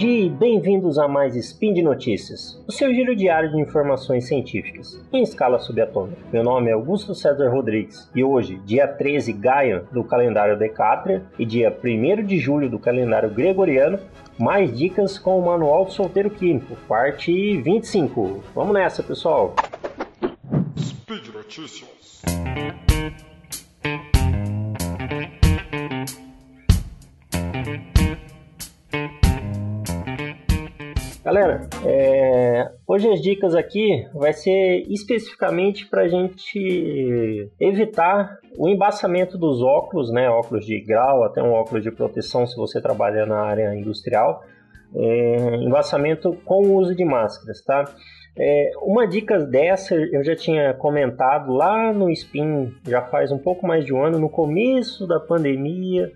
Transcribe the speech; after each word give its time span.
dia 0.00 0.24
e 0.24 0.30
bem-vindos 0.30 0.98
a 0.98 1.06
mais 1.06 1.36
Spin 1.36 1.74
de 1.74 1.82
Notícias, 1.82 2.58
o 2.66 2.72
seu 2.72 2.90
giro 2.90 3.14
diário 3.14 3.50
de 3.50 3.60
informações 3.60 4.26
científicas, 4.26 4.98
em 5.12 5.22
escala 5.22 5.58
subatômica. 5.58 6.22
Meu 6.32 6.42
nome 6.42 6.70
é 6.70 6.72
Augusto 6.72 7.14
César 7.14 7.50
Rodrigues 7.50 8.08
e 8.14 8.24
hoje, 8.24 8.56
dia 8.64 8.88
13 8.88 9.30
Gaia 9.34 9.84
do 9.92 10.02
calendário 10.02 10.58
Decátria 10.58 11.22
e 11.38 11.44
dia 11.44 11.70
1 11.84 12.24
de 12.24 12.38
julho 12.38 12.70
do 12.70 12.78
calendário 12.78 13.28
Gregoriano, 13.28 13.98
mais 14.38 14.74
dicas 14.74 15.18
com 15.18 15.38
o 15.38 15.44
Manual 15.44 15.84
do 15.84 15.92
Solteiro 15.92 16.30
Químico, 16.30 16.76
parte 16.88 17.58
25. 17.58 18.42
Vamos 18.54 18.72
nessa, 18.72 19.02
pessoal! 19.02 19.54
Speed 20.78 21.26
Notícias. 21.34 22.22
Galera, 31.22 31.68
é... 31.84 32.70
hoje 32.86 33.06
as 33.10 33.20
dicas 33.20 33.54
aqui 33.54 34.08
vai 34.14 34.32
ser 34.32 34.86
especificamente 34.88 35.86
para 35.86 36.02
a 36.02 36.08
gente 36.08 37.50
evitar 37.60 38.38
o 38.56 38.66
embaçamento 38.66 39.36
dos 39.36 39.60
óculos, 39.60 40.10
né? 40.10 40.30
Óculos 40.30 40.64
de 40.64 40.80
grau, 40.80 41.22
até 41.22 41.42
um 41.42 41.52
óculos 41.52 41.82
de 41.82 41.90
proteção 41.90 42.46
se 42.46 42.56
você 42.56 42.80
trabalha 42.80 43.26
na 43.26 43.42
área 43.42 43.74
industrial. 43.74 44.42
É... 44.94 45.56
embaçamento 45.56 46.32
com 46.42 46.66
o 46.66 46.76
uso 46.76 46.94
de 46.94 47.04
máscaras, 47.04 47.62
tá? 47.62 47.84
É, 48.38 48.70
uma 48.80 49.06
dica 49.06 49.38
dessa 49.38 49.94
eu 49.94 50.24
já 50.24 50.34
tinha 50.34 50.72
comentado 50.72 51.52
lá 51.52 51.92
no 51.92 52.08
Spin, 52.10 52.72
já 52.86 53.02
faz 53.02 53.30
um 53.30 53.38
pouco 53.38 53.66
mais 53.66 53.84
de 53.84 53.92
um 53.92 54.02
ano, 54.02 54.18
no 54.18 54.30
começo 54.30 55.06
da 55.06 55.20
pandemia, 55.20 56.10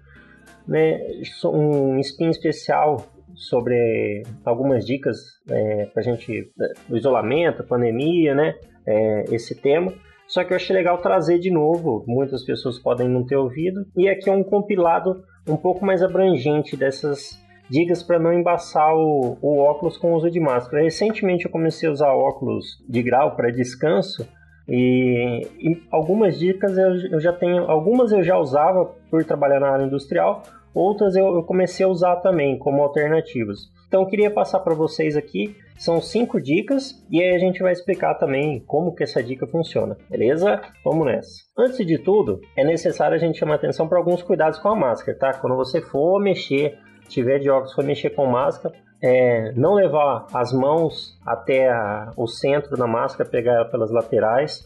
né, 0.67 0.99
um 1.45 1.99
Spin 1.99 2.31
especial 2.31 3.14
sobre 3.35 4.23
algumas 4.45 4.85
dicas 4.85 5.19
é, 5.49 5.87
para 5.87 6.01
a 6.01 6.05
gente 6.05 6.51
do 6.89 6.97
isolamento, 6.97 7.65
pandemia, 7.65 8.35
né? 8.35 8.55
É, 8.87 9.25
esse 9.31 9.55
tema. 9.55 9.93
Só 10.27 10.43
que 10.43 10.53
eu 10.53 10.57
achei 10.57 10.75
legal 10.75 10.99
trazer 10.99 11.39
de 11.39 11.51
novo, 11.51 12.05
muitas 12.07 12.45
pessoas 12.45 12.79
podem 12.79 13.09
não 13.09 13.25
ter 13.25 13.37
ouvido, 13.37 13.87
e 13.97 14.09
aqui 14.09 14.29
é 14.29 14.33
um 14.33 14.43
compilado 14.43 15.23
um 15.47 15.57
pouco 15.57 15.85
mais 15.85 16.03
abrangente 16.03 16.77
dessas 16.77 17.39
dicas 17.69 18.03
para 18.03 18.19
não 18.19 18.33
embaçar 18.33 18.95
o, 18.95 19.39
o, 19.41 19.59
óculos 19.59 19.97
com 19.97 20.13
o 20.13 20.17
uso 20.17 20.31
de 20.31 20.41
máscara. 20.41 20.83
Recentemente 20.83 21.45
eu 21.45 21.51
comecei 21.51 21.89
a 21.89 21.93
usar 21.93 22.13
óculos 22.13 22.83
de 22.89 23.03
grau 23.03 23.37
para 23.37 23.51
descanso 23.51 24.27
e, 24.69 25.47
e, 25.59 25.83
algumas 25.91 26.39
dicas 26.39 26.77
eu, 26.77 26.95
eu 27.13 27.21
já 27.21 27.33
tenho, 27.33 27.71
algumas 27.71 28.13
eu 28.13 28.23
já 28.23 28.39
usava 28.39 28.87
por 29.11 29.25
trabalhar 29.25 29.61
na 29.61 29.71
área 29.71 29.85
industrial, 29.85 30.43
Outras 30.75 31.15
eu, 31.15 31.27
eu 31.35 31.43
comecei 31.45 31.87
a 31.87 31.89
usar 31.89 32.17
também 32.17 32.59
como 32.59 32.83
alternativas. 32.83 33.73
Então 33.87 34.03
eu 34.03 34.09
queria 34.09 34.31
passar 34.31 34.59
para 34.59 34.75
vocês 34.75 35.17
aqui, 35.17 35.57
são 35.77 36.01
cinco 36.01 36.41
dicas 36.41 37.01
e 37.09 37.23
aí 37.23 37.35
a 37.35 37.39
gente 37.39 37.63
vai 37.63 37.73
explicar 37.73 38.15
também 38.15 38.59
como 38.67 38.95
que 38.95 39.05
essa 39.05 39.23
dica 39.23 39.47
funciona, 39.47 39.97
beleza? 40.11 40.61
Vamos 40.85 41.07
nessa. 41.07 41.43
Antes 41.57 41.87
de 41.87 41.99
tudo, 41.99 42.41
é 42.57 42.65
necessário 42.65 43.15
a 43.15 43.19
gente 43.19 43.39
chamar 43.39 43.55
atenção 43.55 43.87
para 43.87 43.99
alguns 43.99 44.21
cuidados 44.21 44.59
com 44.59 44.69
a 44.69 44.75
máscara, 44.75 45.17
tá? 45.17 45.35
Quando 45.35 45.55
você 45.55 45.81
for 45.81 46.21
mexer, 46.21 46.77
tiver 47.09 47.39
de 47.39 47.49
óculos, 47.49 47.73
for 47.73 47.85
mexer 47.85 48.11
com 48.11 48.27
máscara, 48.27 48.75
é, 49.01 49.53
não 49.53 49.75
levar 49.75 50.27
as 50.33 50.53
mãos 50.53 51.17
até 51.25 51.69
a, 51.69 52.11
o 52.17 52.27
centro 52.27 52.77
da 52.77 52.87
máscara, 52.87 53.29
pegar 53.29 53.53
ela 53.53 53.65
pelas 53.67 53.91
laterais, 53.91 54.65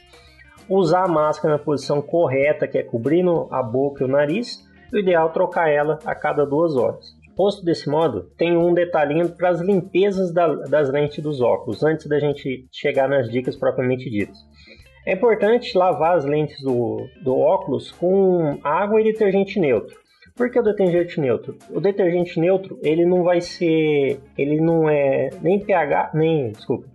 usar 0.69 1.05
a 1.05 1.09
máscara 1.09 1.55
na 1.55 1.59
posição 1.59 2.01
correta, 2.01 2.69
que 2.69 2.79
é 2.79 2.83
cobrindo 2.83 3.49
a 3.51 3.63
boca 3.63 4.03
e 4.03 4.07
o 4.07 4.09
nariz, 4.09 4.67
o 4.93 4.99
ideal 4.99 5.29
é 5.29 5.33
trocar 5.33 5.69
ela 5.69 5.99
a 6.05 6.15
cada 6.15 6.45
duas 6.45 6.77
horas. 6.77 7.17
Posto 7.37 7.65
desse 7.65 7.89
modo, 7.89 8.25
tem 8.37 8.57
um 8.57 8.75
detalhinho 8.75 9.29
para 9.29 9.51
as 9.51 9.61
limpezas 9.61 10.33
da, 10.33 10.49
das 10.65 10.91
lentes 10.91 11.23
dos 11.23 11.41
óculos, 11.41 11.85
antes 11.85 12.07
da 12.07 12.19
gente 12.19 12.67
chegar 12.73 13.09
nas 13.09 13.31
dicas 13.31 13.55
propriamente 13.55 14.11
ditas. 14.11 14.39
É 15.07 15.13
importante 15.13 15.79
lavar 15.79 16.17
as 16.17 16.25
lentes 16.25 16.61
do, 16.61 17.07
do 17.23 17.39
óculos 17.39 17.93
com 17.93 18.59
água 18.63 19.01
e 19.01 19.05
detergente 19.05 19.61
neutro. 19.61 19.97
Por 20.37 20.51
que 20.51 20.59
o 20.59 20.63
detergente 20.63 21.21
neutro? 21.21 21.57
O 21.71 21.81
detergente 21.81 22.39
neutro, 22.39 22.79
ele 22.83 23.07
não 23.07 23.23
vai 23.23 23.41
ser, 23.41 24.21
ele 24.37 24.61
não 24.61 24.89
é 24.89 25.31
nem 25.41 25.59
pH, 25.59 26.11
nem, 26.15 26.53
desculpa, 26.53 26.87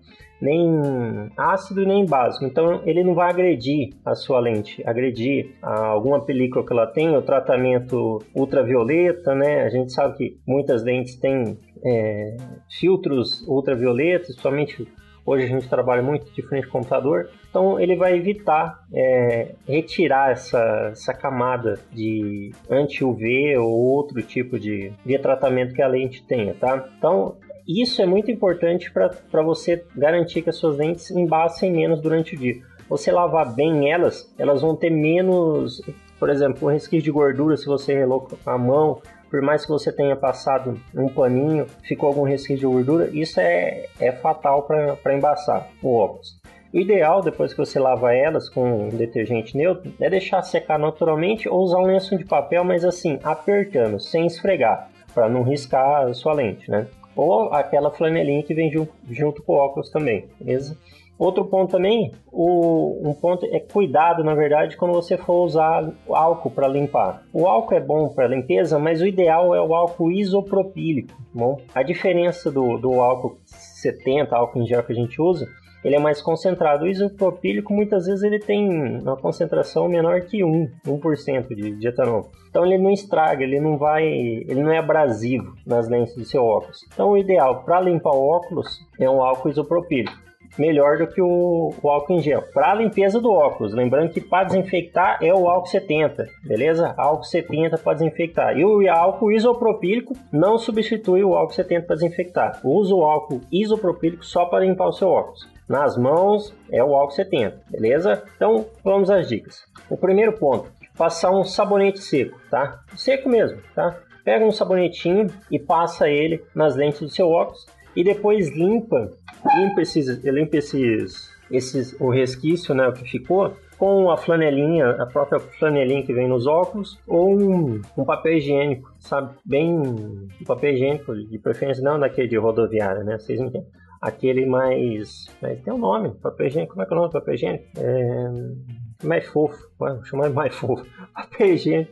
nem 0.43 1.31
ácido 1.37 1.85
nem 1.85 2.05
básico. 2.05 2.45
Então 2.45 2.81
ele 2.85 3.03
não 3.03 3.15
vai 3.15 3.29
agredir 3.29 3.93
a 4.05 4.13
sua 4.13 4.39
lente, 4.39 4.83
agredir 4.85 5.55
alguma 5.61 6.19
película 6.21 6.65
que 6.65 6.73
ela 6.73 6.85
tem, 6.85 7.15
o 7.15 7.21
tratamento 7.21 8.21
ultravioleta, 8.35 9.33
né? 9.33 9.63
A 9.63 9.69
gente 9.69 9.93
sabe 9.93 10.17
que 10.17 10.37
muitas 10.45 10.83
lentes 10.83 11.15
têm 11.15 11.57
é, 11.83 12.35
filtros 12.79 13.47
ultravioletas, 13.47 14.35
somente 14.35 14.85
hoje 15.25 15.45
a 15.45 15.47
gente 15.47 15.69
trabalha 15.69 16.01
muito 16.01 16.29
de 16.33 16.41
frente 16.41 16.65
ao 16.65 16.71
computador, 16.71 17.29
então 17.49 17.79
ele 17.79 17.95
vai 17.95 18.13
evitar 18.15 18.79
é, 18.93 19.55
retirar 19.65 20.31
essa, 20.31 20.89
essa 20.91 21.13
camada 21.13 21.79
de 21.93 22.51
anti-UV 22.69 23.57
ou 23.57 23.71
outro 23.71 24.21
tipo 24.21 24.59
de, 24.59 24.91
de 25.05 25.19
tratamento 25.19 25.73
que 25.73 25.81
a 25.81 25.87
lente 25.87 26.21
tenha, 26.27 26.53
tá? 26.53 26.89
Então 26.97 27.37
isso 27.67 28.01
é 28.01 28.05
muito 28.05 28.29
importante 28.29 28.91
para 28.91 29.41
você 29.41 29.85
garantir 29.95 30.41
que 30.41 30.49
as 30.49 30.57
suas 30.57 30.77
lentes 30.77 31.09
embaçem 31.11 31.71
menos 31.71 32.01
durante 32.01 32.35
o 32.35 32.37
dia. 32.37 32.61
Você 32.89 33.11
lavar 33.11 33.53
bem 33.53 33.91
elas, 33.91 34.33
elas 34.37 34.61
vão 34.61 34.75
ter 34.75 34.89
menos, 34.89 35.81
por 36.19 36.29
exemplo, 36.29 36.67
um 36.67 36.71
resquício 36.71 37.03
de 37.03 37.11
gordura 37.11 37.55
se 37.55 37.65
você 37.65 37.93
relou 37.93 38.27
a 38.45 38.57
mão, 38.57 39.01
por 39.29 39.41
mais 39.41 39.65
que 39.65 39.71
você 39.71 39.91
tenha 39.91 40.15
passado 40.15 40.79
um 40.93 41.07
paninho, 41.07 41.65
ficou 41.81 42.09
algum 42.09 42.23
resquício 42.23 42.67
de 42.67 42.73
gordura, 42.73 43.09
isso 43.11 43.39
é, 43.39 43.87
é 43.99 44.11
fatal 44.11 44.63
para 44.63 45.15
embaçar 45.15 45.69
o 45.81 45.95
óculos. 45.95 46.39
O 46.73 46.79
ideal, 46.79 47.21
depois 47.21 47.53
que 47.53 47.59
você 47.59 47.79
lava 47.79 48.13
elas 48.13 48.49
com 48.49 48.87
um 48.87 48.89
detergente 48.89 49.55
neutro, 49.55 49.93
é 49.99 50.09
deixar 50.09 50.41
secar 50.41 50.77
naturalmente 50.77 51.47
ou 51.47 51.61
usar 51.61 51.77
um 51.79 51.85
lenço 51.85 52.17
de 52.17 52.25
papel, 52.25 52.63
mas 52.63 52.83
assim, 52.83 53.19
apertando, 53.23 53.99
sem 53.99 54.25
esfregar, 54.25 54.89
para 55.13 55.29
não 55.29 55.43
riscar 55.43 56.07
a 56.07 56.13
sua 56.13 56.33
lente, 56.33 56.69
né? 56.69 56.87
Ou 57.15 57.53
aquela 57.53 57.91
flanelinha 57.91 58.43
que 58.43 58.53
vem 58.53 58.71
junto, 58.71 58.93
junto 59.09 59.43
com 59.43 59.53
o 59.53 59.57
óculos 59.57 59.89
também, 59.89 60.25
beleza? 60.39 60.77
Outro 61.17 61.45
ponto 61.45 61.71
também, 61.71 62.11
o, 62.31 63.07
um 63.07 63.13
ponto 63.13 63.45
é 63.45 63.59
cuidado, 63.59 64.23
na 64.23 64.33
verdade, 64.33 64.75
quando 64.75 64.93
você 64.93 65.15
for 65.15 65.43
usar 65.43 65.89
álcool 66.09 66.49
para 66.49 66.67
limpar. 66.67 67.23
O 67.31 67.47
álcool 67.47 67.75
é 67.75 67.79
bom 67.79 68.09
para 68.09 68.27
limpeza, 68.27 68.79
mas 68.79 68.99
o 68.99 69.05
ideal 69.05 69.53
é 69.53 69.61
o 69.61 69.75
álcool 69.75 70.11
isopropílico. 70.11 71.13
Tá 71.13 71.23
bom, 71.33 71.61
a 71.73 71.83
diferença 71.83 72.51
do, 72.51 72.77
do 72.77 72.99
álcool 72.99 73.37
70, 73.45 74.35
álcool 74.35 74.61
em 74.61 74.67
gel 74.67 74.83
que 74.83 74.91
a 74.91 74.95
gente 74.95 75.21
usa, 75.21 75.47
ele 75.83 75.95
é 75.95 75.99
mais 75.99 76.21
concentrado. 76.21 76.85
O 76.85 76.87
isopropílico 76.87 77.73
muitas 77.73 78.05
vezes 78.05 78.23
ele 78.23 78.39
tem 78.39 78.99
uma 79.01 79.17
concentração 79.17 79.87
menor 79.87 80.21
que 80.21 80.43
1, 80.43 80.69
1% 80.85 81.47
de, 81.55 81.71
de 81.71 81.87
etanol. 81.87 82.31
Então 82.49 82.65
ele 82.65 82.77
não 82.77 82.91
estraga, 82.91 83.43
ele 83.43 83.59
não 83.59 83.77
vai, 83.77 84.05
ele 84.05 84.61
não 84.63 84.71
é 84.71 84.77
abrasivo 84.77 85.55
nas 85.65 85.87
lentes 85.89 86.15
do 86.15 86.25
seu 86.25 86.43
óculos. 86.43 86.85
Então 86.93 87.09
o 87.09 87.17
ideal 87.17 87.63
para 87.63 87.81
limpar 87.81 88.13
o 88.13 88.27
óculos 88.27 88.79
é 88.99 89.09
um 89.09 89.21
álcool 89.21 89.49
isopropílico 89.49 90.23
melhor 90.57 90.97
do 90.97 91.07
que 91.07 91.21
o, 91.21 91.73
o 91.81 91.89
álcool 91.89 92.13
em 92.13 92.19
gel. 92.19 92.43
Para 92.53 92.75
limpeza 92.75 93.19
do 93.19 93.31
óculos, 93.31 93.73
lembrando 93.73 94.11
que 94.11 94.21
para 94.21 94.45
desinfectar 94.45 95.17
é 95.21 95.33
o 95.33 95.47
álcool 95.47 95.67
70, 95.67 96.27
beleza? 96.43 96.93
Álcool 96.97 97.23
70 97.23 97.77
para 97.77 97.93
desinfectar. 97.93 98.57
E 98.57 98.65
o 98.65 98.89
álcool 98.91 99.31
isopropílico 99.31 100.15
não 100.31 100.57
substitui 100.57 101.23
o 101.23 101.35
álcool 101.35 101.53
70 101.53 101.87
para 101.87 101.95
desinfectar. 101.95 102.61
Usa 102.63 102.93
o 102.93 103.03
álcool 103.03 103.41
isopropílico 103.51 104.25
só 104.25 104.45
para 104.45 104.65
limpar 104.65 104.87
o 104.87 104.93
seu 104.93 105.09
óculos. 105.09 105.47
Nas 105.67 105.97
mãos 105.97 106.53
é 106.71 106.83
o 106.83 106.93
álcool 106.93 107.13
70, 107.13 107.61
beleza? 107.69 108.23
Então 108.35 108.65
vamos 108.83 109.09
às 109.09 109.27
dicas. 109.27 109.63
O 109.89 109.97
primeiro 109.97 110.33
ponto, 110.33 110.69
passar 110.97 111.31
um 111.31 111.43
sabonete 111.43 111.99
seco, 111.99 112.37
tá? 112.49 112.81
Seco 112.95 113.29
mesmo, 113.29 113.59
tá? 113.73 113.97
Pega 114.23 114.45
um 114.45 114.51
sabonetinho 114.51 115.27
e 115.51 115.59
passa 115.59 116.09
ele 116.09 116.43
nas 116.55 116.75
lentes 116.75 117.01
do 117.01 117.09
seu 117.09 117.29
óculos 117.29 117.65
e 117.95 118.03
depois 118.03 118.49
limpa, 118.49 119.11
limpa 119.55 119.81
esses, 119.81 120.07
limpa 120.23 120.57
esses, 120.57 121.29
esses 121.51 121.99
o 121.99 122.09
resquício, 122.09 122.73
né, 122.73 122.87
o 122.87 122.93
que 122.93 123.03
ficou 123.03 123.55
com 123.77 124.09
a 124.09 124.17
flanelinha, 124.17 124.91
a 124.91 125.05
própria 125.05 125.39
flanelinha 125.39 126.03
que 126.03 126.13
vem 126.13 126.27
nos 126.27 126.47
óculos, 126.47 126.97
ou 127.07 127.37
um, 127.37 127.81
um 127.97 128.05
papel 128.05 128.37
higiênico, 128.37 128.93
sabe? 128.99 129.35
Bem. 129.43 129.77
Um 129.77 130.45
papel 130.45 130.73
higiênico, 130.73 131.13
de 131.13 131.37
preferência 131.37 131.83
não 131.83 131.99
daquele 131.99 132.29
de 132.29 132.37
rodoviária, 132.37 133.03
né? 133.03 133.17
Vocês 133.17 133.41
entendem? 133.41 133.67
Aquele 134.01 134.45
mais. 134.45 135.27
Mas 135.41 135.61
tem 135.61 135.73
um 135.73 135.77
nome, 135.77 136.11
papel 136.11 136.47
higiênico. 136.47 136.73
Como 136.73 136.83
é 136.83 136.85
que 136.85 136.93
é 136.93 136.95
o 136.95 136.99
nome 136.99 137.09
do 137.09 137.13
papel 137.13 137.33
higiênico? 137.33 137.65
É, 137.77 139.05
mais 139.05 139.25
fofo, 139.25 139.57
vou 139.77 140.05
chamar 140.05 140.29
mais 140.29 140.55
fofo. 140.55 140.85
Papel 141.13 141.47
higiênico 141.47 141.91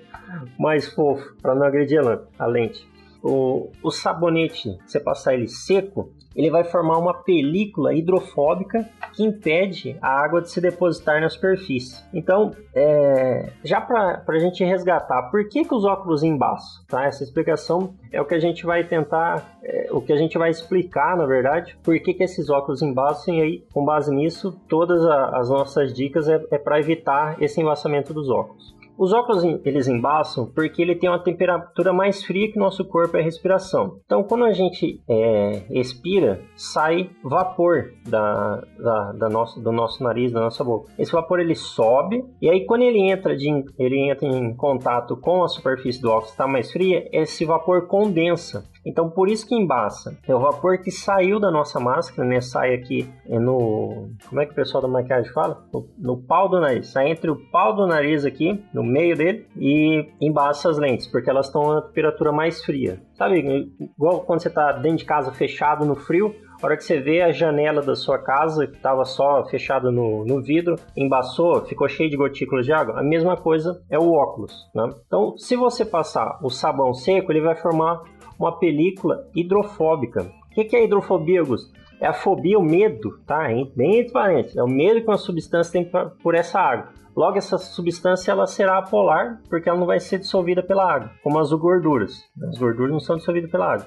mais 0.57 0.87
fofo, 0.93 1.35
para 1.41 1.53
não 1.53 1.65
agredir 1.65 1.99
a 2.39 2.45
lente. 2.45 2.87
O, 3.23 3.69
o 3.83 3.91
sabonete, 3.91 4.77
você 4.85 4.99
passar 4.99 5.33
ele 5.33 5.47
seco, 5.47 6.11
ele 6.35 6.49
vai 6.49 6.63
formar 6.63 6.97
uma 6.97 7.13
película 7.13 7.93
hidrofóbica 7.93 8.87
que 9.13 9.23
impede 9.23 9.97
a 10.01 10.23
água 10.23 10.41
de 10.41 10.49
se 10.49 10.61
depositar 10.61 11.19
na 11.19 11.29
superfície. 11.29 12.01
Então, 12.13 12.51
é, 12.73 13.51
já 13.63 13.81
para 13.81 14.23
a 14.25 14.39
gente 14.39 14.63
resgatar, 14.63 15.23
por 15.23 15.47
que, 15.49 15.65
que 15.65 15.73
os 15.73 15.83
óculos 15.83 16.23
embaçam? 16.23 16.83
Tá? 16.87 17.05
Essa 17.05 17.23
explicação 17.23 17.93
é 18.11 18.21
o 18.21 18.25
que 18.25 18.33
a 18.33 18.39
gente 18.39 18.65
vai 18.65 18.83
tentar, 18.85 19.59
é, 19.61 19.89
o 19.91 20.01
que 20.01 20.13
a 20.13 20.17
gente 20.17 20.37
vai 20.37 20.49
explicar, 20.49 21.17
na 21.17 21.25
verdade, 21.25 21.77
por 21.83 21.99
que, 21.99 22.13
que 22.13 22.23
esses 22.23 22.49
óculos 22.49 22.81
embaçam 22.81 23.33
e 23.35 23.41
aí, 23.41 23.63
com 23.73 23.83
base 23.83 24.13
nisso, 24.13 24.57
todas 24.69 25.03
a, 25.05 25.37
as 25.37 25.49
nossas 25.49 25.93
dicas 25.93 26.29
é, 26.29 26.41
é 26.49 26.57
para 26.57 26.79
evitar 26.79 27.41
esse 27.41 27.59
embaçamento 27.59 28.13
dos 28.13 28.29
óculos. 28.29 28.80
Os 28.97 29.13
óculos 29.13 29.43
eles 29.65 29.87
embaçam 29.87 30.45
porque 30.45 30.81
ele 30.81 30.95
tem 30.95 31.09
uma 31.09 31.23
temperatura 31.23 31.91
mais 31.91 32.23
fria 32.23 32.51
que 32.51 32.57
o 32.57 32.61
nosso 32.61 32.85
corpo 32.85 33.17
é 33.17 33.21
a 33.21 33.23
respiração. 33.23 33.99
Então, 34.05 34.23
quando 34.23 34.45
a 34.45 34.51
gente 34.51 35.01
é, 35.09 35.63
expira, 35.69 36.41
sai 36.55 37.09
vapor 37.23 37.91
da, 38.07 38.63
da, 38.77 39.11
da 39.13 39.29
nosso, 39.29 39.59
do 39.59 39.71
nosso 39.71 40.03
nariz, 40.03 40.31
da 40.31 40.41
nossa 40.41 40.63
boca. 40.63 40.91
Esse 40.97 41.11
vapor 41.11 41.39
ele 41.39 41.55
sobe 41.55 42.23
e 42.41 42.49
aí 42.49 42.65
quando 42.65 42.83
ele 42.83 42.99
entra, 43.11 43.35
de, 43.35 43.47
ele 43.77 44.09
entra 44.09 44.27
em 44.27 44.55
contato 44.55 45.17
com 45.17 45.43
a 45.43 45.47
superfície 45.47 46.01
do 46.01 46.09
óculos 46.09 46.25
que 46.25 46.31
está 46.31 46.47
mais 46.47 46.71
fria, 46.71 47.07
esse 47.11 47.45
vapor 47.45 47.87
condensa. 47.87 48.69
Então, 48.85 49.09
por 49.09 49.29
isso 49.29 49.47
que 49.47 49.55
embaça. 49.55 50.17
É 50.27 50.35
o 50.35 50.39
vapor 50.39 50.79
que 50.79 50.91
saiu 50.91 51.39
da 51.39 51.51
nossa 51.51 51.79
máscara, 51.79 52.27
né? 52.27 52.41
Sai 52.41 52.73
aqui 52.73 53.07
no. 53.27 54.09
Como 54.27 54.41
é 54.41 54.45
que 54.45 54.53
o 54.53 54.55
pessoal 54.55 54.81
da 54.81 54.87
maquiagem 54.87 55.31
fala? 55.31 55.63
No, 55.73 55.87
no 55.97 56.17
pau 56.23 56.49
do 56.49 56.59
nariz. 56.59 56.87
Sai 56.87 57.09
entre 57.09 57.29
o 57.29 57.37
pau 57.51 57.75
do 57.75 57.85
nariz 57.85 58.25
aqui, 58.25 58.63
no 58.73 58.83
meio 58.83 59.15
dele, 59.15 59.47
e 59.55 60.09
embaça 60.19 60.69
as 60.69 60.77
lentes, 60.77 61.07
porque 61.07 61.29
elas 61.29 61.47
estão 61.47 61.71
a 61.71 61.81
temperatura 61.81 62.31
mais 62.31 62.63
fria. 62.63 63.01
Sabe, 63.13 63.71
igual 63.79 64.21
quando 64.21 64.41
você 64.41 64.47
está 64.47 64.71
dentro 64.71 64.97
de 64.97 65.05
casa 65.05 65.31
fechado 65.31 65.85
no 65.85 65.95
frio, 65.95 66.33
a 66.61 66.65
hora 66.65 66.77
que 66.77 66.83
você 66.83 66.99
vê 66.99 67.21
a 67.21 67.31
janela 67.31 67.81
da 67.81 67.95
sua 67.95 68.19
casa, 68.19 68.67
que 68.67 68.75
estava 68.75 69.03
só 69.03 69.43
fechada 69.45 69.91
no, 69.91 70.23
no 70.25 70.41
vidro, 70.41 70.75
embaçou, 70.95 71.65
ficou 71.65 71.89
cheio 71.89 72.09
de 72.09 72.15
gotículas 72.15 72.65
de 72.65 72.71
água, 72.71 72.99
a 72.99 73.03
mesma 73.03 73.35
coisa 73.35 73.81
é 73.89 73.97
o 73.97 74.11
óculos. 74.11 74.53
Né? 74.73 74.87
Então, 75.07 75.35
se 75.37 75.55
você 75.55 75.83
passar 75.83 76.39
o 76.43 76.49
sabão 76.49 76.93
seco, 76.93 77.31
ele 77.31 77.41
vai 77.41 77.55
formar 77.55 78.01
uma 78.45 78.57
película 78.57 79.27
hidrofóbica. 79.35 80.31
O 80.51 80.53
que 80.53 80.75
é 80.75 80.83
hidrofobia, 80.83 81.41
Augusto? 81.41 81.71
É 81.99 82.07
a 82.07 82.13
fobia, 82.13 82.57
o 82.57 82.63
medo, 82.63 83.19
tá? 83.27 83.47
Bem 83.75 83.99
entre 83.99 84.11
parênteses. 84.11 84.57
É 84.57 84.63
o 84.63 84.67
medo 84.67 85.01
que 85.01 85.07
uma 85.07 85.17
substância 85.17 85.71
tem 85.71 85.89
por 86.21 86.33
essa 86.33 86.59
água. 86.59 86.89
Logo, 87.15 87.37
essa 87.37 87.57
substância 87.57 88.31
ela 88.31 88.47
será 88.47 88.77
apolar, 88.77 89.41
porque 89.49 89.69
ela 89.69 89.77
não 89.77 89.85
vai 89.85 89.99
ser 89.99 90.17
dissolvida 90.17 90.63
pela 90.63 90.91
água, 90.91 91.11
como 91.21 91.37
as 91.39 91.51
gorduras. 91.51 92.23
As 92.49 92.57
gorduras 92.57 92.91
não 92.91 92.99
são 92.99 93.17
dissolvidas 93.17 93.51
pela 93.51 93.73
água. 93.73 93.85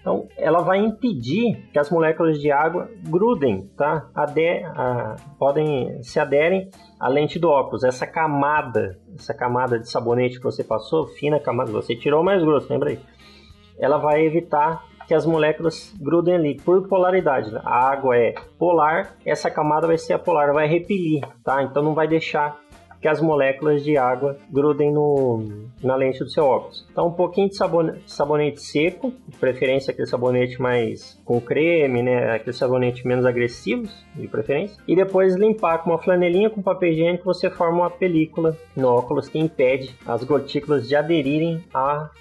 Então, 0.00 0.28
ela 0.36 0.60
vai 0.60 0.78
impedir 0.78 1.68
que 1.72 1.78
as 1.78 1.90
moléculas 1.90 2.38
de 2.38 2.50
água 2.52 2.88
grudem, 3.08 3.68
tá? 3.76 4.08
Ade 4.14 4.62
a, 4.64 5.16
podem 5.38 6.02
se 6.02 6.20
aderem 6.20 6.70
à 7.00 7.08
lente 7.08 7.38
do 7.38 7.48
óculos. 7.48 7.82
Essa 7.82 8.06
camada, 8.06 8.98
essa 9.18 9.34
camada 9.34 9.78
de 9.78 9.90
sabonete 9.90 10.38
que 10.38 10.44
você 10.44 10.62
passou, 10.62 11.08
fina 11.08 11.40
camada, 11.40 11.72
você 11.72 11.96
tirou 11.96 12.22
mais 12.22 12.42
grosso, 12.42 12.72
lembra 12.72 12.90
aí? 12.90 12.98
Ela 13.78 13.98
vai 13.98 14.24
evitar 14.24 14.84
que 15.06 15.14
as 15.14 15.24
moléculas 15.24 15.94
grudem 15.98 16.34
ali 16.34 16.54
por 16.60 16.86
polaridade. 16.86 17.50
Né? 17.50 17.60
A 17.64 17.90
água 17.90 18.16
é 18.16 18.34
polar, 18.58 19.16
essa 19.24 19.50
camada 19.50 19.86
vai 19.86 19.96
ser 19.96 20.12
apolar, 20.12 20.52
vai 20.52 20.66
repelir, 20.66 21.26
tá? 21.42 21.62
Então 21.62 21.82
não 21.82 21.94
vai 21.94 22.06
deixar 22.06 22.60
que 23.00 23.08
as 23.08 23.20
moléculas 23.20 23.82
de 23.84 23.96
água 23.96 24.36
grudem 24.50 24.92
no, 24.92 25.68
na 25.82 25.94
lente 25.96 26.18
do 26.18 26.30
seu 26.30 26.44
óculos. 26.44 26.86
Então, 26.90 27.08
um 27.08 27.12
pouquinho 27.12 27.48
de 27.48 27.56
sabonete, 27.56 28.02
sabonete 28.06 28.62
seco, 28.62 29.12
de 29.26 29.36
preferência 29.36 29.92
aquele 29.92 30.06
sabonete 30.06 30.60
mais 30.60 31.20
com 31.24 31.40
creme, 31.40 32.02
né? 32.02 32.32
Aquele 32.32 32.56
sabonete 32.56 33.06
menos 33.06 33.24
agressivos, 33.24 34.04
de 34.14 34.26
preferência. 34.26 34.76
E 34.86 34.96
depois 34.96 35.36
limpar 35.36 35.78
com 35.78 35.90
uma 35.90 35.98
flanelinha 35.98 36.50
com 36.50 36.62
papel 36.62 36.90
higiênico, 36.90 37.24
você 37.24 37.50
forma 37.50 37.78
uma 37.78 37.90
película 37.90 38.56
no 38.76 38.88
óculos 38.88 39.28
que 39.28 39.38
impede 39.38 39.94
as 40.06 40.24
gotículas 40.24 40.88
de 40.88 40.96
aderirem 40.96 41.64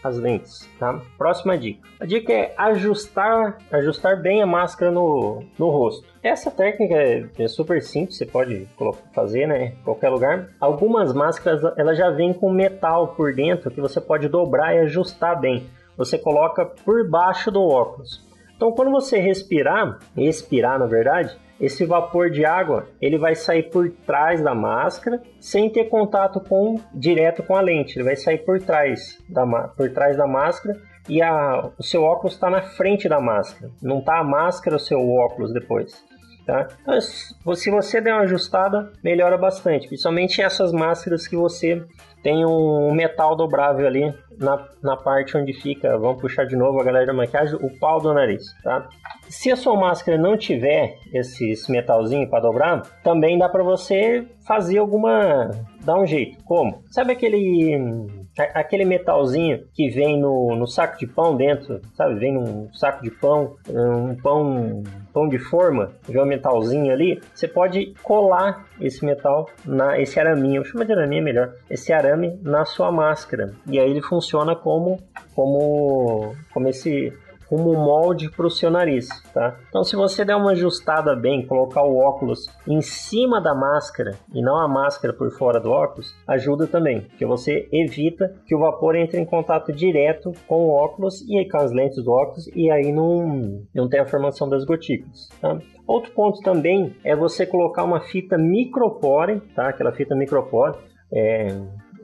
às 0.03 0.17
lentes, 0.17 0.69
tá? 0.79 1.01
Próxima 1.17 1.57
dica. 1.57 1.87
A 1.99 2.05
dica 2.05 2.31
é 2.31 2.53
ajustar, 2.57 3.57
ajustar 3.71 4.21
bem 4.21 4.41
a 4.41 4.45
máscara 4.45 4.91
no, 4.91 5.43
no 5.57 5.69
rosto. 5.69 6.05
Essa 6.27 6.51
técnica 6.51 6.93
é, 6.93 7.25
é 7.39 7.47
super 7.47 7.81
simples, 7.81 8.17
você 8.17 8.25
pode 8.25 8.67
fazer, 9.13 9.47
né, 9.47 9.67
em 9.67 9.83
qualquer 9.83 10.09
lugar. 10.09 10.49
Algumas 10.59 11.13
máscaras 11.13 11.63
ela 11.77 11.95
já 11.95 12.09
vem 12.09 12.33
com 12.33 12.51
metal 12.51 13.15
por 13.15 13.33
dentro 13.33 13.71
que 13.71 13.79
você 13.79 14.01
pode 14.01 14.27
dobrar 14.27 14.75
e 14.75 14.79
ajustar 14.79 15.39
bem. 15.39 15.65
Você 15.95 16.17
coloca 16.17 16.65
por 16.65 17.09
baixo 17.09 17.49
do 17.49 17.63
óculos. 17.63 18.21
Então, 18.57 18.73
quando 18.73 18.91
você 18.91 19.19
respirar, 19.19 19.99
expirar 20.17 20.77
na 20.77 20.85
verdade, 20.85 21.33
esse 21.61 21.85
vapor 21.85 22.29
de 22.29 22.43
água 22.43 22.87
ele 23.01 23.17
vai 23.17 23.33
sair 23.33 23.63
por 23.63 23.89
trás 24.05 24.41
da 24.41 24.53
máscara 24.53 25.21
sem 25.39 25.69
ter 25.69 25.85
contato 25.85 26.41
com 26.41 26.77
direto 26.93 27.41
com 27.41 27.55
a 27.55 27.61
lente. 27.61 27.97
Ele 27.97 28.03
vai 28.03 28.17
sair 28.17 28.39
por 28.39 28.59
trás 28.59 29.17
da, 29.29 29.45
por 29.69 29.89
trás 29.91 30.17
da 30.17 30.27
máscara 30.27 30.77
e 31.07 31.21
a, 31.21 31.69
o 31.77 31.83
seu 31.83 32.03
óculos 32.03 32.33
está 32.33 32.49
na 32.49 32.61
frente 32.61 33.07
da 33.07 33.21
máscara. 33.21 33.71
Não 33.81 33.99
está 33.99 34.19
a 34.19 34.23
máscara 34.23 34.75
o 34.75 34.79
seu 34.79 34.99
óculos 35.09 35.53
depois. 35.53 36.05
Tá? 36.47 36.65
Se 37.01 37.69
você 37.69 37.99
der 37.99 38.13
uma 38.13 38.21
ajustada, 38.21 38.93
melhora 39.03 39.37
bastante. 39.37 39.85
Principalmente 39.85 40.41
essas 40.41 40.71
máscaras 40.71 41.27
que 41.27 41.35
você 41.35 41.85
tem 42.23 42.45
um 42.45 42.93
metal 42.93 43.35
dobrável 43.35 43.85
ali 43.85 44.13
na, 44.39 44.65
na 44.81 44.95
parte 44.95 45.37
onde 45.37 45.51
fica, 45.51 45.97
vamos 45.97 46.21
puxar 46.21 46.45
de 46.45 46.55
novo 46.55 46.79
a 46.79 46.83
galera 46.85 47.07
da 47.07 47.13
maquiagem, 47.13 47.55
o 47.55 47.77
pau 47.79 47.99
do 47.99 48.13
nariz, 48.13 48.43
tá? 48.63 48.87
Se 49.27 49.51
a 49.51 49.57
sua 49.57 49.75
máscara 49.75 50.17
não 50.17 50.37
tiver 50.37 50.95
esse, 51.13 51.51
esse 51.51 51.69
metalzinho 51.69 52.29
para 52.29 52.43
dobrar, 52.43 52.81
também 53.03 53.37
dá 53.37 53.49
para 53.49 53.63
você 53.63 54.25
fazer 54.47 54.77
alguma... 54.77 55.51
dar 55.83 55.99
um 55.99 56.05
jeito. 56.05 56.41
Como? 56.45 56.81
Sabe 56.91 57.11
aquele 57.11 57.99
aquele 58.37 58.85
metalzinho 58.85 59.67
que 59.73 59.89
vem 59.89 60.19
no, 60.19 60.55
no 60.55 60.67
saco 60.67 60.97
de 60.97 61.07
pão 61.07 61.35
dentro, 61.35 61.81
sabe? 61.95 62.15
Vem 62.19 62.33
num 62.33 62.71
saco 62.73 63.03
de 63.03 63.11
pão, 63.11 63.55
um 63.69 64.15
pão, 64.15 64.83
pão 65.13 65.27
de 65.27 65.39
forma, 65.39 65.91
vê 66.07 66.19
um 66.21 66.25
metalzinho 66.25 66.91
ali. 66.91 67.21
Você 67.33 67.47
pode 67.47 67.93
colar 68.03 68.65
esse 68.79 69.05
metal, 69.05 69.49
na, 69.65 69.99
esse 69.99 70.19
araminho, 70.19 70.61
eu 70.61 70.65
chamo 70.65 70.85
de 70.85 70.93
araminho 70.93 71.23
melhor, 71.23 71.53
esse 71.69 71.91
arame 71.91 72.39
na 72.43 72.65
sua 72.65 72.91
máscara. 72.91 73.53
E 73.67 73.79
aí 73.79 73.89
ele 73.89 74.01
funciona 74.01 74.55
como, 74.55 74.99
como, 75.33 76.35
como 76.53 76.67
esse 76.67 77.13
como 77.49 77.73
molde 77.73 78.29
para 78.29 78.45
o 78.45 78.51
seu 78.51 78.69
nariz, 78.69 79.07
tá? 79.33 79.57
Então, 79.69 79.83
se 79.83 79.95
você 79.95 80.25
der 80.25 80.35
uma 80.35 80.51
ajustada 80.51 81.15
bem, 81.15 81.45
colocar 81.45 81.83
o 81.83 81.97
óculos 81.97 82.47
em 82.67 82.81
cima 82.81 83.41
da 83.41 83.55
máscara 83.55 84.11
e 84.33 84.41
não 84.41 84.57
a 84.57 84.67
máscara 84.67 85.13
por 85.13 85.31
fora 85.31 85.59
do 85.59 85.71
óculos, 85.71 86.13
ajuda 86.27 86.67
também, 86.67 87.01
porque 87.01 87.25
você 87.25 87.67
evita 87.71 88.33
que 88.45 88.55
o 88.55 88.59
vapor 88.59 88.95
entre 88.95 89.19
em 89.19 89.25
contato 89.25 89.71
direto 89.71 90.33
com 90.47 90.67
o 90.67 90.69
óculos 90.69 91.21
e 91.27 91.47
com 91.49 91.57
as 91.57 91.71
lentes 91.71 92.03
do 92.03 92.11
óculos 92.11 92.47
e 92.55 92.69
aí 92.69 92.91
não, 92.91 93.63
não 93.73 93.89
tem 93.89 93.99
a 93.99 94.05
formação 94.05 94.49
das 94.49 94.65
gotículas, 94.65 95.29
tá? 95.41 95.57
Outro 95.85 96.11
ponto 96.11 96.41
também 96.41 96.93
é 97.03 97.15
você 97.15 97.45
colocar 97.45 97.83
uma 97.83 98.01
fita 98.01 98.37
micropore, 98.37 99.39
tá? 99.55 99.69
Aquela 99.69 99.93
fita 99.93 100.13
micropore, 100.15 100.77
é, 101.13 101.47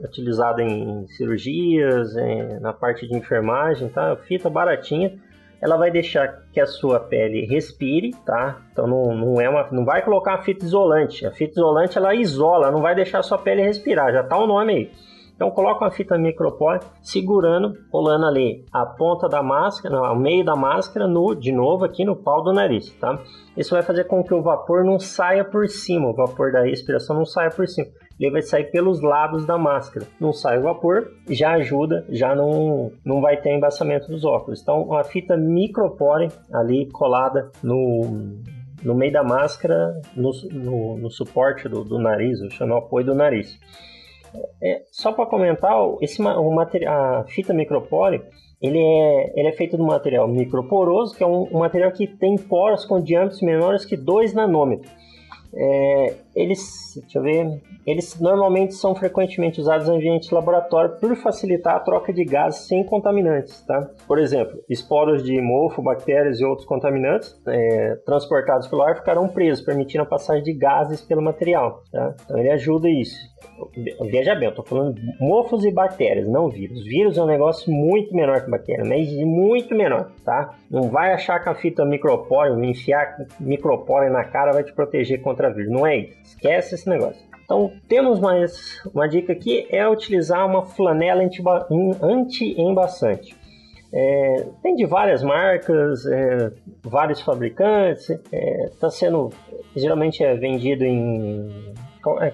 utilizada 0.02 0.62
em 0.62 1.06
cirurgias, 1.08 2.16
é, 2.16 2.58
na 2.60 2.72
parte 2.72 3.06
de 3.06 3.16
enfermagem, 3.16 3.88
tá? 3.88 4.16
Fita 4.16 4.48
baratinha, 4.48 5.18
ela 5.64 5.78
vai 5.78 5.90
deixar 5.90 6.42
que 6.52 6.60
a 6.60 6.66
sua 6.66 7.00
pele 7.00 7.46
respire, 7.46 8.10
tá? 8.26 8.60
Então 8.70 8.86
não, 8.86 9.16
não 9.16 9.40
é 9.40 9.48
uma, 9.48 9.66
não 9.72 9.82
vai 9.82 10.04
colocar 10.04 10.32
uma 10.32 10.42
fita 10.42 10.62
isolante. 10.62 11.24
A 11.24 11.30
fita 11.30 11.54
isolante 11.54 11.96
ela 11.96 12.14
isola, 12.14 12.70
não 12.70 12.82
vai 12.82 12.94
deixar 12.94 13.20
a 13.20 13.22
sua 13.22 13.38
pele 13.38 13.62
respirar. 13.62 14.12
Já 14.12 14.22
tá 14.22 14.36
o 14.36 14.46
nome 14.46 14.74
aí. 14.74 14.90
Então 15.34 15.50
coloca 15.50 15.82
uma 15.82 15.90
fita 15.90 16.18
micropore 16.18 16.80
segurando, 17.00 17.78
rolando 17.90 18.26
ali 18.26 18.66
a 18.70 18.84
ponta 18.84 19.26
da 19.26 19.42
máscara, 19.42 19.96
não, 19.96 20.12
o 20.12 20.20
meio 20.20 20.44
da 20.44 20.54
máscara, 20.54 21.08
no, 21.08 21.34
de 21.34 21.50
novo 21.50 21.86
aqui 21.86 22.04
no 22.04 22.14
pau 22.14 22.44
do 22.44 22.52
nariz, 22.52 22.92
tá? 23.00 23.18
Isso 23.56 23.70
vai 23.74 23.82
fazer 23.82 24.04
com 24.04 24.22
que 24.22 24.34
o 24.34 24.42
vapor 24.42 24.84
não 24.84 24.98
saia 25.00 25.46
por 25.46 25.66
cima, 25.66 26.10
o 26.10 26.14
vapor 26.14 26.52
da 26.52 26.60
respiração 26.60 27.16
não 27.16 27.24
saia 27.24 27.48
por 27.48 27.66
cima 27.66 27.88
ele 28.18 28.30
vai 28.30 28.42
sair 28.42 28.70
pelos 28.70 29.00
lados 29.00 29.44
da 29.46 29.58
máscara. 29.58 30.06
Não 30.20 30.32
sai 30.32 30.58
o 30.58 30.62
vapor, 30.62 31.10
já 31.28 31.52
ajuda, 31.52 32.04
já 32.08 32.34
não, 32.34 32.92
não 33.04 33.20
vai 33.20 33.36
ter 33.36 33.54
embaçamento 33.54 34.08
dos 34.08 34.24
óculos. 34.24 34.60
Então, 34.62 34.82
uma 34.82 35.04
fita 35.04 35.36
micropore 35.36 36.28
ali 36.52 36.88
colada 36.90 37.50
no, 37.62 38.38
no 38.82 38.94
meio 38.94 39.12
da 39.12 39.24
máscara, 39.24 40.00
no, 40.14 40.30
no, 40.52 40.96
no 40.96 41.10
suporte 41.10 41.68
do, 41.68 41.84
do 41.84 41.98
nariz, 41.98 42.38
no 42.60 42.76
apoio 42.76 43.06
do 43.06 43.14
nariz. 43.14 43.58
É, 44.62 44.82
só 44.90 45.12
para 45.12 45.26
comentar, 45.26 45.76
esse, 46.00 46.20
o 46.20 46.50
material, 46.50 47.20
a 47.20 47.24
fita 47.24 47.52
micropore 47.52 48.22
ele 48.64 48.78
é, 48.78 49.32
ele 49.38 49.48
é 49.48 49.52
feito 49.52 49.76
de 49.76 49.82
um 49.82 49.86
material 49.86 50.26
microporoso, 50.26 51.14
que 51.14 51.22
é 51.22 51.26
um, 51.26 51.48
um 51.52 51.58
material 51.58 51.92
que 51.92 52.06
tem 52.06 52.36
poros 52.36 52.84
com 52.86 52.98
diâmetros 52.98 53.42
menores 53.42 53.84
que 53.84 53.94
2 53.94 54.32
nanômetros. 54.32 54.90
É, 55.56 56.14
eles, 56.34 56.94
deixa 57.00 57.18
eu 57.18 57.22
ver, 57.22 57.62
eles 57.86 58.18
normalmente 58.20 58.74
são 58.74 58.94
frequentemente 58.94 59.60
usados 59.60 59.88
em 59.88 59.96
ambiente 59.96 60.28
de 60.28 60.34
laboratório 60.34 60.96
por 60.98 61.14
facilitar 61.16 61.76
a 61.76 61.80
troca 61.80 62.12
de 62.12 62.24
gases 62.24 62.66
sem 62.66 62.84
contaminantes, 62.84 63.60
tá? 63.66 63.88
Por 64.06 64.18
exemplo, 64.18 64.58
esporos 64.68 65.22
de 65.22 65.40
mofo, 65.40 65.82
bactérias 65.82 66.40
e 66.40 66.44
outros 66.44 66.66
contaminantes 66.66 67.34
é, 67.46 67.96
transportados 68.04 68.66
pelo 68.66 68.82
ar 68.82 68.96
ficarão 68.96 69.28
presos, 69.28 69.64
permitindo 69.64 70.02
a 70.02 70.06
passagem 70.06 70.42
de 70.42 70.52
gases 70.52 71.00
pelo 71.00 71.22
material, 71.22 71.82
tá? 71.92 72.14
Então 72.24 72.38
ele 72.38 72.50
ajuda 72.50 72.88
isso. 72.88 73.16
Veja 74.10 74.34
bem, 74.34 74.44
eu 74.44 74.50
estou 74.50 74.64
falando 74.64 75.00
mofos 75.20 75.64
e 75.64 75.70
bactérias, 75.70 76.28
não 76.28 76.48
vírus. 76.48 76.84
Vírus 76.84 77.18
é 77.18 77.22
um 77.22 77.26
negócio 77.26 77.72
muito 77.72 78.14
menor 78.14 78.42
que 78.42 78.50
bactéria, 78.50 78.84
mas 78.84 79.12
muito 79.24 79.74
menor, 79.74 80.10
tá? 80.24 80.54
Não 80.70 80.88
vai 80.88 81.12
achar 81.12 81.40
que 81.40 81.48
a 81.48 81.54
fita 81.54 81.84
micropóreo, 81.84 82.62
enfiar 82.64 83.16
micropóreo 83.40 84.12
na 84.12 84.24
cara 84.24 84.52
vai 84.52 84.64
te 84.64 84.72
proteger 84.72 85.20
contra 85.22 85.52
vírus. 85.52 85.72
Não 85.72 85.86
é 85.86 85.98
isso. 85.98 86.18
Esquece 86.24 86.74
esse 86.74 86.88
negócio. 86.88 87.22
Então, 87.44 87.70
temos 87.88 88.18
mais 88.20 88.80
uma 88.94 89.06
dica 89.06 89.32
aqui, 89.32 89.66
é 89.70 89.86
utilizar 89.86 90.46
uma 90.46 90.64
flanela 90.64 91.22
anti-embaçante. 92.02 93.36
É, 93.96 94.46
tem 94.60 94.74
de 94.74 94.84
várias 94.86 95.22
marcas, 95.22 96.04
é, 96.06 96.50
vários 96.82 97.20
fabricantes, 97.20 98.10
está 98.10 98.28
é, 98.32 98.70
tá 98.80 98.90
sendo, 98.90 99.30
geralmente 99.76 100.24
é 100.24 100.34
vendido 100.34 100.84
em 100.84 101.74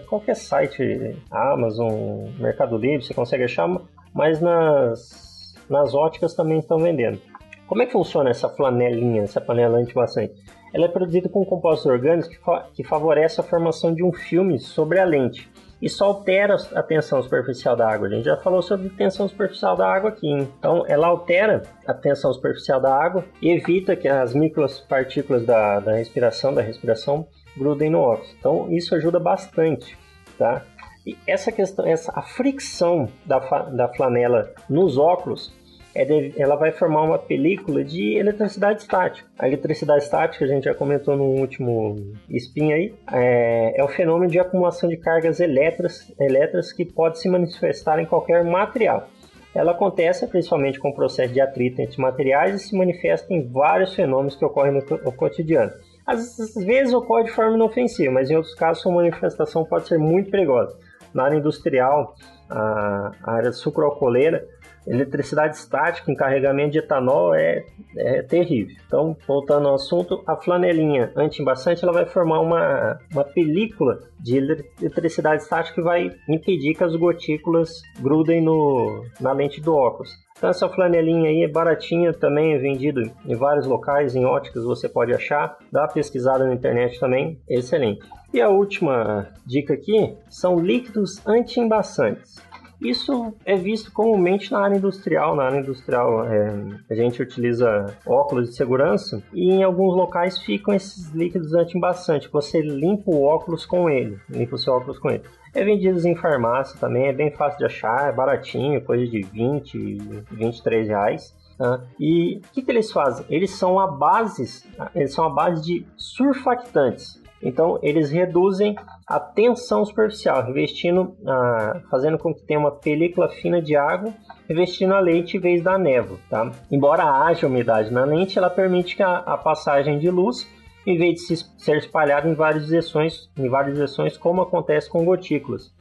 qualquer 0.06 0.36
site, 0.36 1.16
Amazon, 1.30 2.28
Mercado 2.38 2.76
Livre, 2.76 3.04
você 3.04 3.14
consegue 3.14 3.44
achar, 3.44 3.68
mas 4.12 4.40
nas, 4.40 5.54
nas 5.68 5.94
óticas 5.94 6.34
também 6.34 6.58
estão 6.58 6.78
vendendo. 6.78 7.20
Como 7.66 7.82
é 7.82 7.86
que 7.86 7.92
funciona 7.92 8.30
essa 8.30 8.48
flanelinha, 8.48 9.22
essa 9.22 9.40
panela 9.40 9.78
antimaçante? 9.78 10.34
Ela 10.74 10.86
é 10.86 10.88
produzida 10.88 11.28
com 11.28 11.44
compostos 11.44 11.86
orgânicos 11.86 12.28
que, 12.28 12.38
fa 12.38 12.66
que 12.74 12.84
favorece 12.84 13.40
a 13.40 13.44
formação 13.44 13.94
de 13.94 14.02
um 14.02 14.12
filme 14.12 14.58
sobre 14.58 14.98
a 14.98 15.04
lente. 15.04 15.48
Isso 15.80 16.04
altera 16.04 16.56
a 16.74 16.82
tensão 16.82 17.22
superficial 17.22 17.74
da 17.74 17.88
água. 17.88 18.06
A 18.06 18.10
gente 18.10 18.24
já 18.24 18.36
falou 18.36 18.60
sobre 18.60 18.90
tensão 18.90 19.26
superficial 19.26 19.76
da 19.76 19.88
água 19.88 20.10
aqui. 20.10 20.28
Então, 20.28 20.84
ela 20.86 21.06
altera 21.06 21.62
a 21.86 21.94
tensão 21.94 22.32
superficial 22.32 22.80
da 22.80 22.94
água 22.94 23.24
e 23.40 23.50
evita 23.50 23.96
que 23.96 24.06
as 24.06 24.34
micropartículas 24.34 25.46
da, 25.46 25.80
da 25.80 25.92
respiração, 25.92 26.52
da 26.52 26.60
respiração, 26.60 27.26
grudem 27.60 27.90
no 27.90 28.00
óculos. 28.00 28.34
Então 28.38 28.72
isso 28.72 28.94
ajuda 28.94 29.20
bastante, 29.20 29.96
tá? 30.38 30.64
E 31.06 31.16
essa 31.26 31.52
questão, 31.52 31.86
essa 31.86 32.12
a 32.14 32.22
fricção 32.22 33.08
da, 33.24 33.38
da 33.38 33.88
flanela 33.88 34.52
nos 34.68 34.98
óculos 34.98 35.52
é 35.94 36.04
de, 36.04 36.40
ela 36.40 36.56
vai 36.56 36.72
formar 36.72 37.02
uma 37.02 37.18
película 37.18 37.82
de 37.84 38.16
eletricidade 38.16 38.82
estática. 38.82 39.28
A 39.38 39.46
eletricidade 39.48 40.04
estática, 40.04 40.44
a 40.44 40.48
gente 40.48 40.64
já 40.64 40.74
comentou 40.74 41.16
no 41.16 41.24
último 41.24 42.14
spin 42.28 42.72
aí, 42.72 42.94
é, 43.12 43.80
é 43.80 43.84
o 43.84 43.88
fenômeno 43.88 44.30
de 44.30 44.38
acumulação 44.38 44.88
de 44.88 44.96
cargas 44.96 45.40
elétricas, 45.40 46.12
elétricas 46.18 46.72
que 46.72 46.84
pode 46.84 47.18
se 47.18 47.28
manifestar 47.28 47.98
em 47.98 48.06
qualquer 48.06 48.44
material. 48.44 49.08
Ela 49.52 49.72
acontece 49.72 50.26
principalmente 50.28 50.78
com 50.78 50.90
o 50.90 50.94
processo 50.94 51.32
de 51.32 51.40
atrito 51.40 51.82
entre 51.82 52.00
materiais 52.00 52.54
e 52.54 52.68
se 52.68 52.76
manifesta 52.76 53.34
em 53.34 53.50
vários 53.50 53.94
fenômenos 53.94 54.36
que 54.36 54.44
ocorrem 54.44 54.72
no, 54.72 54.80
no 54.80 55.12
cotidiano. 55.12 55.72
Às 56.10 56.54
vezes 56.56 56.92
ocorre 56.92 57.24
de 57.24 57.30
forma 57.30 57.54
inofensiva, 57.54 58.12
mas 58.12 58.28
em 58.28 58.36
outros 58.36 58.54
casos 58.54 58.82
sua 58.82 58.92
manifestação 58.92 59.64
pode 59.64 59.86
ser 59.86 59.96
muito 59.96 60.28
perigosa. 60.28 60.76
Na 61.14 61.24
área 61.24 61.36
industrial, 61.36 62.16
a 62.50 63.12
área 63.24 63.52
sucroalcooleira, 63.52 64.44
eletricidade 64.86 65.56
estática 65.56 66.10
em 66.10 66.14
carregamento 66.14 66.72
de 66.72 66.78
etanol 66.78 67.34
é, 67.34 67.64
é 67.96 68.22
terrível. 68.22 68.74
Então, 68.86 69.16
voltando 69.26 69.68
ao 69.68 69.74
assunto, 69.74 70.22
a 70.26 70.36
flanelinha 70.36 71.12
anti-embaçante 71.16 71.84
ela 71.84 71.92
vai 71.92 72.06
formar 72.06 72.40
uma, 72.40 72.98
uma 73.12 73.24
película 73.24 73.98
de 74.18 74.36
eletricidade 74.82 75.42
estática 75.42 75.74
que 75.74 75.82
vai 75.82 76.10
impedir 76.28 76.74
que 76.74 76.84
as 76.84 76.94
gotículas 76.96 77.82
grudem 78.00 78.40
no, 78.40 79.04
na 79.20 79.32
lente 79.32 79.60
do 79.60 79.74
óculos. 79.74 80.10
Então 80.36 80.48
essa 80.48 80.68
flanelinha 80.70 81.28
aí 81.28 81.42
é 81.42 81.48
baratinha 81.48 82.14
também, 82.14 82.54
é 82.54 82.58
vendido 82.58 83.02
em 83.26 83.36
vários 83.36 83.66
locais, 83.66 84.16
em 84.16 84.24
óticas 84.24 84.64
você 84.64 84.88
pode 84.88 85.12
achar. 85.12 85.58
Dá 85.70 85.82
uma 85.82 85.88
pesquisada 85.88 86.46
na 86.46 86.54
internet 86.54 86.98
também, 86.98 87.38
excelente. 87.46 88.00
E 88.32 88.40
a 88.40 88.48
última 88.48 89.28
dica 89.44 89.74
aqui 89.74 90.16
são 90.30 90.58
líquidos 90.58 91.20
anti-embaçantes. 91.26 92.36
Isso 92.80 93.34
é 93.44 93.56
visto 93.56 93.92
comumente 93.92 94.50
na 94.50 94.60
área 94.60 94.76
industrial. 94.76 95.36
Na 95.36 95.44
área 95.44 95.58
industrial, 95.58 96.24
é, 96.24 96.50
a 96.88 96.94
gente 96.94 97.20
utiliza 97.20 97.94
óculos 98.06 98.50
de 98.50 98.56
segurança 98.56 99.22
e 99.32 99.50
em 99.50 99.62
alguns 99.62 99.94
locais 99.94 100.38
ficam 100.38 100.72
esses 100.74 101.10
líquidos 101.10 101.52
anti-embaçantes. 101.52 102.30
Você 102.30 102.62
limpa 102.62 103.10
o 103.10 103.22
óculos 103.22 103.66
com 103.66 103.90
ele, 103.90 104.18
limpa 104.28 104.54
o 104.54 104.58
seu 104.58 104.72
óculos 104.72 104.98
com 104.98 105.10
ele. 105.10 105.22
É 105.52 105.64
vendido 105.64 106.06
em 106.06 106.16
farmácia 106.16 106.78
também, 106.78 107.08
é 107.08 107.12
bem 107.12 107.30
fácil 107.32 107.58
de 107.58 107.64
achar, 107.66 108.08
é 108.08 108.12
baratinho, 108.12 108.80
coisa 108.82 109.06
de 109.06 109.20
20, 109.22 109.98
23 110.30 110.88
reais. 110.88 111.34
Tá? 111.58 111.82
E 111.98 112.38
o 112.38 112.40
que, 112.52 112.62
que 112.62 112.70
eles 112.70 112.90
fazem? 112.90 113.26
Eles 113.28 113.50
são 113.50 113.78
a 113.78 113.86
base, 113.86 114.64
eles 114.94 115.12
são 115.12 115.26
a 115.26 115.30
base 115.30 115.62
de 115.62 115.86
surfactantes. 115.96 117.20
Então 117.42 117.78
eles 117.82 118.10
reduzem 118.10 118.76
a 119.10 119.18
tensão 119.18 119.84
superficial, 119.84 120.44
revestindo, 120.46 121.16
ah, 121.26 121.80
fazendo 121.90 122.16
com 122.16 122.32
que 122.32 122.42
tenha 122.42 122.60
uma 122.60 122.70
película 122.70 123.28
fina 123.28 123.60
de 123.60 123.74
água 123.74 124.14
revestindo 124.48 124.94
a 124.94 125.00
lente 125.00 125.36
em 125.36 125.40
vez 125.40 125.62
da 125.62 125.76
névoa. 125.76 126.18
Tá? 126.30 126.50
Embora 126.70 127.02
haja 127.02 127.48
umidade 127.48 127.92
na 127.92 128.04
lente, 128.04 128.38
ela 128.38 128.48
permite 128.48 128.94
que 128.94 129.02
a, 129.02 129.18
a 129.18 129.36
passagem 129.36 129.98
de 129.98 130.08
luz 130.08 130.48
em 130.86 130.96
vez 130.96 131.26
de 131.26 131.36
ser 131.58 131.76
espalhado 131.76 132.28
em 132.28 132.34
várias 132.34 132.66
direções, 132.66 133.28
em 133.36 133.48
várias 133.48 133.74
direções 133.74 134.16
como 134.16 134.42
acontece 134.42 134.88
com 134.88 135.04
gotículas. 135.04 135.72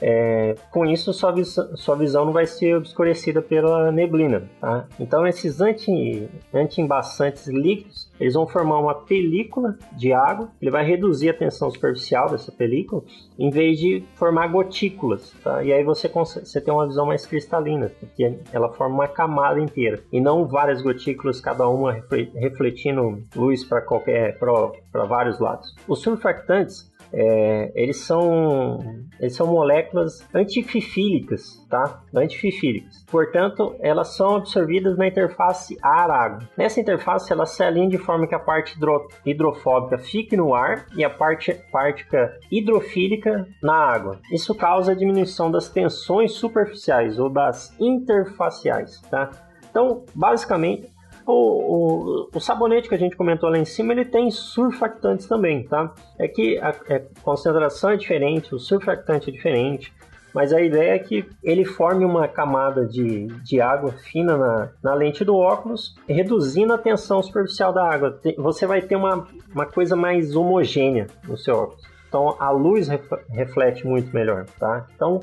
É, 0.00 0.54
com 0.70 0.84
isso, 0.84 1.12
sua, 1.12 1.32
vis 1.32 1.56
sua 1.76 1.96
visão 1.96 2.24
não 2.24 2.32
vai 2.32 2.46
ser 2.46 2.76
obscurecida 2.76 3.40
pela 3.40 3.92
neblina. 3.92 4.42
Tá? 4.60 4.86
Então, 4.98 5.26
esses 5.26 5.60
anti-embaçantes 5.60 7.48
anti 7.48 7.56
líquidos 7.56 8.12
eles 8.18 8.34
vão 8.34 8.46
formar 8.46 8.78
uma 8.78 8.94
película 8.94 9.76
de 9.92 10.12
água, 10.12 10.48
ele 10.60 10.70
vai 10.70 10.84
reduzir 10.84 11.30
a 11.30 11.34
tensão 11.34 11.70
superficial 11.70 12.30
dessa 12.30 12.52
película, 12.52 13.02
em 13.38 13.50
vez 13.50 13.78
de 13.78 14.04
formar 14.14 14.48
gotículas. 14.48 15.32
Tá? 15.42 15.62
E 15.62 15.72
aí 15.72 15.82
você, 15.82 16.08
você 16.08 16.60
tem 16.60 16.72
uma 16.72 16.86
visão 16.86 17.06
mais 17.06 17.26
cristalina, 17.26 17.90
porque 18.00 18.38
ela 18.52 18.72
forma 18.72 18.94
uma 18.94 19.08
camada 19.08 19.60
inteira, 19.60 20.00
e 20.12 20.20
não 20.20 20.46
várias 20.46 20.80
gotículas, 20.80 21.40
cada 21.40 21.68
uma 21.68 22.04
refletindo 22.34 23.22
luz 23.34 23.64
para 23.64 23.80
qualquer 23.80 24.38
para 24.38 25.04
vários 25.04 25.38
lados. 25.38 25.74
Os 25.88 26.00
surfactantes 26.00 26.92
é, 27.16 27.72
eles 27.74 27.98
são 27.98 28.78
eles 29.20 29.36
são 29.36 29.46
moléculas 29.46 30.26
antififílicas, 30.34 31.64
tá? 31.70 32.02
Antififílicas. 32.14 33.04
Portanto, 33.08 33.76
elas 33.80 34.16
são 34.16 34.36
absorvidas 34.36 34.98
na 34.98 35.06
interface 35.06 35.78
ar-água. 35.80 36.48
Nessa 36.58 36.80
interface, 36.80 37.32
elas 37.32 37.50
se 37.50 37.62
alinham 37.62 37.88
de 37.88 37.96
forma 37.96 38.26
que 38.26 38.34
a 38.34 38.40
parte 38.40 38.76
hidro, 38.76 39.06
hidrofóbica 39.24 39.98
fique 39.98 40.36
no 40.36 40.54
ar 40.54 40.86
e 40.96 41.04
a 41.04 41.10
parte 41.10 41.54
partícula 41.70 42.32
hidrofílica 42.50 43.46
na 43.62 43.74
água. 43.74 44.18
Isso 44.32 44.54
causa 44.54 44.92
a 44.92 44.96
diminuição 44.96 45.50
das 45.50 45.68
tensões 45.68 46.32
superficiais 46.32 47.18
ou 47.18 47.30
das 47.30 47.74
interfaciais, 47.80 49.00
tá? 49.02 49.30
Então, 49.70 50.04
basicamente, 50.14 50.93
o, 51.26 51.32
o, 51.32 52.28
o, 52.34 52.40
sabonete 52.40 52.88
que 52.88 52.94
a 52.94 52.98
gente 52.98 53.16
comentou 53.16 53.48
lá 53.50 53.58
em 53.58 53.64
cima, 53.64 53.92
ele 53.92 54.04
tem 54.04 54.30
surfactantes 54.30 55.26
também, 55.26 55.64
tá? 55.64 55.92
É 56.18 56.28
que 56.28 56.58
a, 56.58 56.70
a 56.70 56.94
é, 56.94 57.04
concentração 57.22 57.90
é 57.90 57.96
diferente, 57.96 58.54
o 58.54 58.58
surfactante 58.58 59.30
é 59.30 59.32
diferente, 59.32 59.92
mas 60.34 60.52
a 60.52 60.60
ideia 60.60 60.94
é 60.94 60.98
que 60.98 61.24
ele 61.42 61.64
forme 61.64 62.04
uma 62.04 62.26
camada 62.26 62.84
de, 62.84 63.28
de 63.44 63.60
água 63.60 63.92
fina 63.92 64.36
na, 64.36 64.68
na 64.82 64.94
lente 64.94 65.24
do 65.24 65.36
óculos, 65.36 65.94
reduzindo 66.08 66.72
a 66.72 66.78
tensão 66.78 67.22
superficial 67.22 67.72
da 67.72 67.88
água. 67.88 68.18
Você 68.38 68.66
vai 68.66 68.82
ter 68.82 68.96
uma, 68.96 69.28
uma 69.54 69.64
coisa 69.64 69.94
mais 69.94 70.34
homogênea 70.34 71.06
no 71.28 71.38
seu 71.38 71.56
óculos. 71.56 71.84
Então 72.08 72.36
a 72.38 72.50
luz 72.50 72.88
reflete 73.28 73.86
muito 73.86 74.12
melhor, 74.12 74.44
tá? 74.58 74.86
Então 74.94 75.20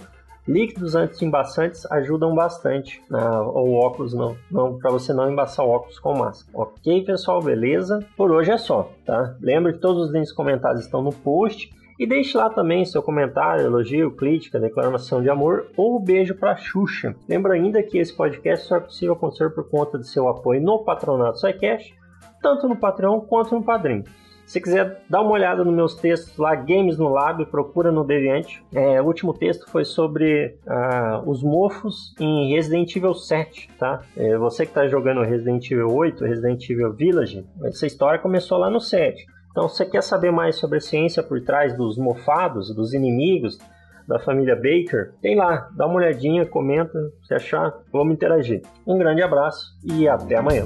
Líquidos 0.47 0.95
anti-embaçantes 0.95 1.85
ajudam 1.91 2.33
bastante 2.33 3.01
né, 3.09 3.19
o 3.19 3.73
óculos 3.73 4.13
não, 4.13 4.35
não 4.49 4.77
para 4.77 4.89
você 4.89 5.13
não 5.13 5.31
embaçar 5.31 5.65
o 5.65 5.69
óculos 5.69 5.99
com 5.99 6.17
máscara. 6.17 6.51
Ok, 6.53 7.03
pessoal, 7.05 7.41
beleza? 7.41 7.99
Por 8.17 8.31
hoje 8.31 8.51
é 8.51 8.57
só, 8.57 8.91
tá? 9.05 9.35
Lembra 9.39 9.71
que 9.71 9.79
todos 9.79 10.07
os 10.07 10.11
links 10.11 10.31
comentados 10.31 10.81
estão 10.81 11.01
no 11.03 11.11
post 11.11 11.71
e 11.99 12.07
deixe 12.07 12.35
lá 12.35 12.49
também 12.49 12.83
seu 12.83 13.03
comentário, 13.03 13.63
elogio, 13.63 14.09
crítica, 14.15 14.59
declaração 14.59 15.21
de 15.21 15.29
amor 15.29 15.67
ou 15.77 15.99
beijo 15.99 16.33
para 16.33 16.57
Xuxa. 16.57 17.15
Lembra 17.29 17.53
ainda 17.53 17.83
que 17.83 17.99
esse 17.99 18.11
podcast 18.11 18.67
só 18.67 18.77
é 18.77 18.79
possível 18.79 19.13
acontecer 19.13 19.51
por 19.51 19.69
conta 19.69 19.99
de 19.99 20.07
seu 20.07 20.27
apoio 20.27 20.59
no 20.59 20.83
Patronato 20.83 21.37
SciCash, 21.37 21.93
tanto 22.41 22.67
no 22.67 22.75
Patreon 22.75 23.21
quanto 23.21 23.53
no 23.53 23.63
Padrim. 23.63 24.03
Se 24.51 24.59
quiser 24.59 25.01
dar 25.09 25.21
uma 25.21 25.31
olhada 25.31 25.63
nos 25.63 25.73
meus 25.73 25.95
textos 25.95 26.35
lá, 26.37 26.53
Games 26.53 26.97
no 26.97 27.07
Lab, 27.07 27.45
procura 27.45 27.89
no 27.89 28.03
Deviante. 28.03 28.61
É, 28.73 29.01
o 29.01 29.05
último 29.05 29.33
texto 29.33 29.65
foi 29.69 29.85
sobre 29.85 30.57
ah, 30.67 31.23
os 31.25 31.41
mofos 31.41 32.13
em 32.19 32.53
Resident 32.53 32.93
Evil 32.93 33.13
7, 33.13 33.69
tá? 33.79 34.01
É, 34.13 34.37
você 34.37 34.65
que 34.65 34.71
está 34.71 34.89
jogando 34.89 35.21
Resident 35.21 35.71
Evil 35.71 35.87
8, 35.87 36.25
Resident 36.25 36.69
Evil 36.69 36.91
Village, 36.91 37.45
essa 37.63 37.85
história 37.87 38.19
começou 38.19 38.57
lá 38.57 38.69
no 38.69 38.81
7. 38.81 39.25
Então, 39.51 39.69
você 39.69 39.85
quer 39.85 40.03
saber 40.03 40.31
mais 40.31 40.57
sobre 40.57 40.79
a 40.79 40.81
ciência 40.81 41.23
por 41.23 41.39
trás 41.39 41.73
dos 41.73 41.97
mofados, 41.97 42.75
dos 42.75 42.93
inimigos, 42.93 43.57
da 44.05 44.19
família 44.19 44.55
Baker, 44.57 45.13
tem 45.21 45.33
lá, 45.33 45.69
dá 45.77 45.87
uma 45.87 45.95
olhadinha, 45.95 46.45
comenta, 46.45 46.99
se 47.23 47.33
achar, 47.33 47.73
vamos 47.89 48.15
interagir. 48.15 48.61
Um 48.85 48.97
grande 48.97 49.21
abraço 49.21 49.73
e 49.85 50.09
até 50.09 50.35
amanhã. 50.35 50.65